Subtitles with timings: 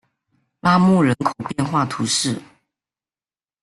[0.61, 2.41] 拉穆人口变化图示